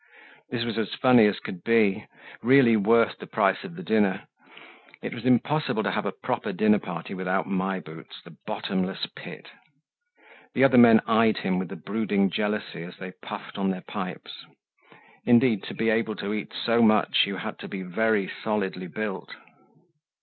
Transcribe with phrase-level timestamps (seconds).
[0.49, 2.07] This was as funny as could be,
[2.41, 4.23] really worth the price of the dinner.
[5.03, 9.49] It was impossible to have a proper dinner party without My Boots, the bottomless pit.
[10.55, 14.43] The other men eyed him with a brooding jealousy as they puffed on their pipes.
[15.25, 19.35] Indeed, to be able to eat so much, you had to be very solidly built!